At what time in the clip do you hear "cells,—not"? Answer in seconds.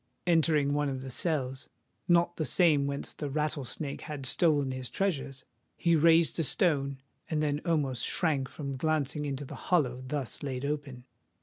1.11-2.35